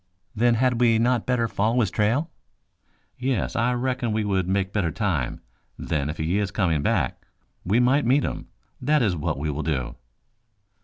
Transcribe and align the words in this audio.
"Then 0.35 0.55
had 0.55 0.81
we 0.81 0.97
not 0.97 1.27
better 1.27 1.47
follow 1.47 1.79
his 1.81 1.91
trail?" 1.91 2.31
"Yes, 3.19 3.55
I 3.55 3.73
reckon 3.73 4.11
we 4.11 4.25
would 4.25 4.47
make 4.47 4.73
better 4.73 4.89
time. 4.89 5.41
Then, 5.77 6.09
if 6.09 6.17
he 6.17 6.39
is 6.39 6.49
coming 6.49 6.81
back, 6.81 7.27
we 7.63 7.79
might 7.79 8.03
meet 8.07 8.23
him. 8.23 8.47
That 8.81 9.03
is 9.03 9.15
what 9.15 9.37
we 9.37 9.51
will 9.51 9.61
do." 9.61 9.97